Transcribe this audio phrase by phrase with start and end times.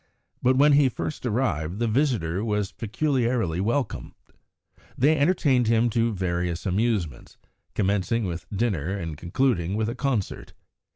[0.41, 4.15] But when he first arrived the visitor was peculiarly welcome.
[4.97, 7.37] They entertained him to various amusements,
[7.75, 10.53] commencing with dinner and concluding with a concert.